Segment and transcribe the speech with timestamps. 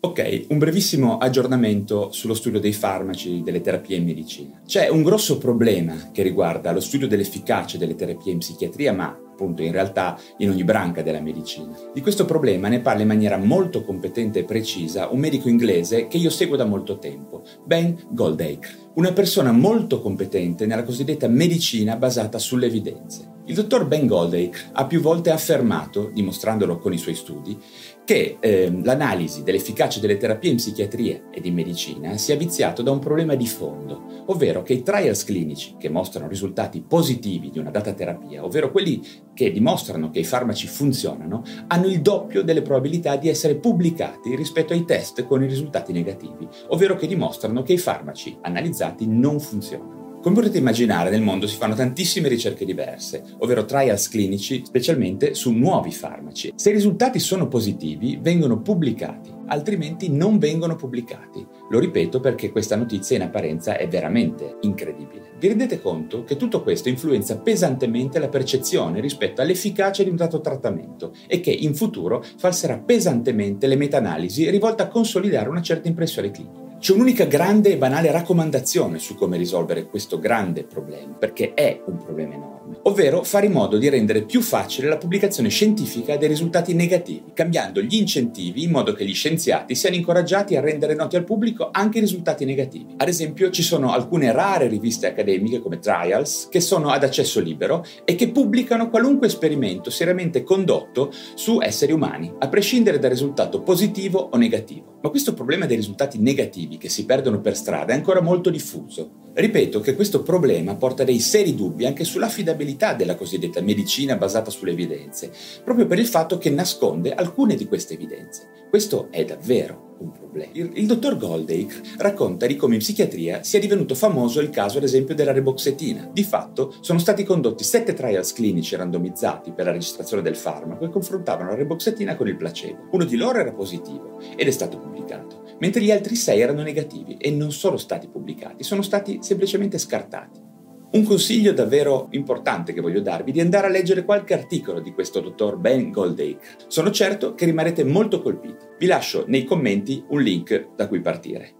[0.00, 4.60] Ok, un brevissimo aggiornamento sullo studio dei farmaci, delle terapie in medicina.
[4.64, 9.62] C'è un grosso problema che riguarda lo studio dell'efficacia delle terapie in psichiatria, ma appunto
[9.62, 11.76] in realtà in ogni branca della medicina.
[11.92, 16.16] Di questo problema ne parla in maniera molto competente e precisa un medico inglese che
[16.16, 22.38] io seguo da molto tempo, Ben Goldacre, una persona molto competente nella cosiddetta medicina basata
[22.38, 23.37] sulle evidenze.
[23.48, 27.58] Il dottor Ben Goldacre ha più volte affermato, dimostrandolo con i suoi studi,
[28.04, 32.98] che eh, l'analisi dell'efficacia delle terapie in psichiatria ed in medicina sia viziato da un
[32.98, 37.94] problema di fondo, ovvero che i trials clinici che mostrano risultati positivi di una data
[37.94, 43.30] terapia, ovvero quelli che dimostrano che i farmaci funzionano, hanno il doppio delle probabilità di
[43.30, 48.36] essere pubblicati rispetto ai test con i risultati negativi, ovvero che dimostrano che i farmaci
[48.42, 49.97] analizzati non funzionano.
[50.28, 55.52] Come potete immaginare, nel mondo si fanno tantissime ricerche diverse, ovvero trials clinici, specialmente su
[55.52, 56.52] nuovi farmaci.
[56.54, 61.46] Se i risultati sono positivi, vengono pubblicati, altrimenti non vengono pubblicati.
[61.70, 65.30] Lo ripeto perché questa notizia in apparenza è veramente incredibile.
[65.40, 70.42] Vi rendete conto che tutto questo influenza pesantemente la percezione rispetto all'efficacia di un dato
[70.42, 76.30] trattamento e che in futuro falserà pesantemente le meta-analisi rivolte a consolidare una certa impressione
[76.30, 76.67] clinica.
[76.80, 81.96] C'è un'unica grande e banale raccomandazione su come risolvere questo grande problema, perché è un
[81.96, 86.74] problema enorme, ovvero fare in modo di rendere più facile la pubblicazione scientifica dei risultati
[86.74, 91.24] negativi, cambiando gli incentivi in modo che gli scienziati siano incoraggiati a rendere noti al
[91.24, 92.94] pubblico anche i risultati negativi.
[92.96, 97.84] Ad esempio, ci sono alcune rare riviste accademiche come Trials che sono ad accesso libero
[98.04, 104.28] e che pubblicano qualunque esperimento seriamente condotto su esseri umani, a prescindere dal risultato positivo
[104.30, 104.97] o negativo.
[105.00, 109.30] Ma questo problema dei risultati negativi che si perdono per strada è ancora molto diffuso.
[109.32, 114.72] Ripeto che questo problema porta dei seri dubbi anche sull'affidabilità della cosiddetta medicina basata sulle
[114.72, 115.30] evidenze,
[115.62, 118.48] proprio per il fatto che nasconde alcune di queste evidenze.
[118.68, 120.50] Questo è davvero un problema.
[120.52, 124.84] Il, il dottor Goldacre racconta di come in psichiatria sia divenuto famoso il caso, ad
[124.84, 126.10] esempio, della reboxetina.
[126.12, 130.90] Di fatto, sono stati condotti sette trials clinici randomizzati per la registrazione del farmaco e
[130.90, 132.88] confrontavano la reboxetina con il placebo.
[132.92, 137.16] Uno di loro era positivo ed è stato pubblicato, mentre gli altri sei erano negativi
[137.18, 140.47] e non sono stati pubblicati, sono stati semplicemente scartati.
[140.90, 144.92] Un consiglio davvero importante che voglio darvi è di andare a leggere qualche articolo di
[144.92, 146.56] questo dottor Ben Goldacre.
[146.66, 148.64] Sono certo che rimarrete molto colpiti.
[148.78, 151.52] Vi lascio nei commenti un link da cui partire.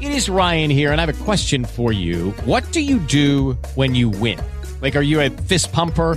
[0.00, 2.32] It is Ryan here and I have a question for you.
[2.46, 4.38] What do you do when you win?
[4.80, 6.16] Like are you a fist pumper?